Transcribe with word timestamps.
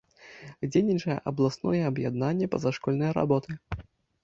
Дзейнічае 0.71 1.17
абласное 1.33 1.83
аб'яднанне 1.91 2.51
пазашкольнай 2.57 3.15
работы. 3.21 3.51